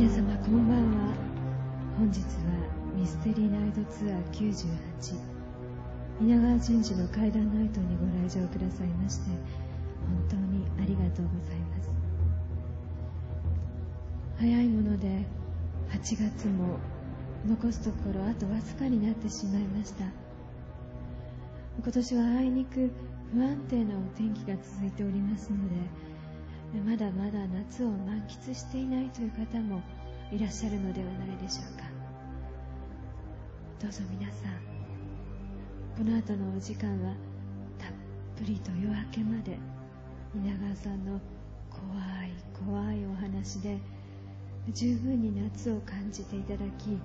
[0.00, 0.78] 皆様こんばん
[1.08, 1.14] は。
[1.98, 2.24] 本日は
[2.96, 5.14] ミステリーナイトツアー98
[6.22, 11.90] 稲川淳二の怪談ナイトにご来場くださいまして本当にありがとうございます。
[14.38, 15.06] 早いもので
[15.90, 16.78] 8月も
[17.46, 20.04] 残すところあとわずかになってしまいました。
[21.78, 22.90] 今年はあいにく
[23.34, 25.76] 不安定なお天気が続いておりますので
[26.78, 29.82] まだまだ夏を満喫していないという方も
[30.30, 31.84] いらっしゃるのではないでしょうか。
[33.80, 34.52] どうぞ皆さん
[35.96, 37.14] この後のお時間は
[37.78, 37.90] たっ
[38.36, 39.58] ぷりと夜明けまで
[40.34, 41.18] 稲川さんの
[41.70, 41.82] 怖
[42.24, 43.78] い怖いお話で
[44.68, 46.98] 十分に夏を感じていただき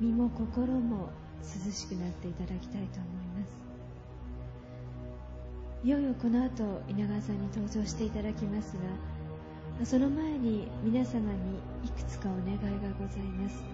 [0.00, 1.10] 身も心も
[1.42, 3.52] 涼しくなっていただきたいと思います。
[5.82, 8.76] いよいよこの後稲川さんに登場していただきます
[9.80, 13.64] がその前に皆様にいくつかお願いがございます。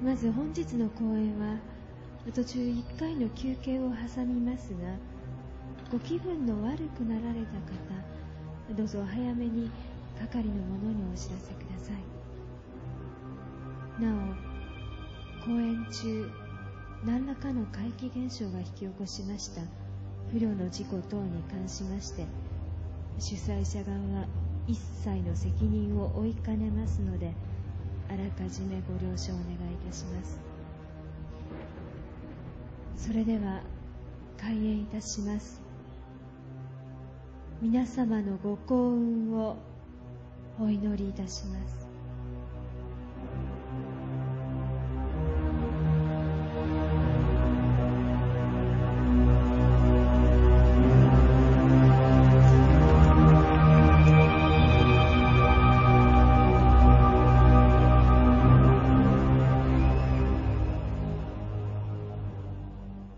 [0.00, 1.56] まず本日の公演は
[2.34, 4.78] 途中1回の休憩を挟みますが
[5.90, 7.54] ご気分の悪くなられた
[8.70, 9.70] 方どうぞお早めに
[10.20, 11.92] 係の者にお知らせくださ
[13.98, 14.02] い。
[14.02, 16.43] なお公演中
[17.04, 19.62] 何らかの怪奇現象が引き起こしました。
[20.30, 22.26] 不慮の事故等に関しまして
[23.18, 24.26] 主催者側は
[24.66, 27.32] 一切の責任を負いかねますので
[28.08, 30.40] あらかじめご了承お願いいたします。
[32.96, 33.60] それでは
[34.38, 35.60] 開演いたします。
[37.60, 39.56] 皆様のご幸運を
[40.58, 41.83] お祈りいたします。